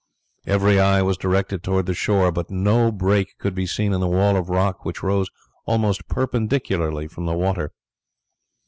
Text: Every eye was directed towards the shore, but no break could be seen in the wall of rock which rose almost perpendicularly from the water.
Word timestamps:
Every 0.47 0.79
eye 0.79 1.03
was 1.03 1.15
directed 1.15 1.61
towards 1.61 1.85
the 1.85 1.93
shore, 1.93 2.31
but 2.31 2.49
no 2.49 2.91
break 2.91 3.37
could 3.37 3.53
be 3.53 3.67
seen 3.67 3.93
in 3.93 3.99
the 3.99 4.07
wall 4.07 4.35
of 4.35 4.49
rock 4.49 4.83
which 4.83 5.03
rose 5.03 5.29
almost 5.67 6.07
perpendicularly 6.07 7.07
from 7.07 7.27
the 7.27 7.35
water. 7.35 7.71